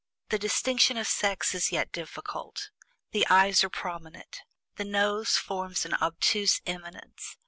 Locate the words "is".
1.53-1.71